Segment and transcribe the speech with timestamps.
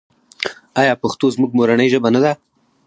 [0.81, 2.33] آیا پښتو زموږ مورنۍ ژبه نه ده؟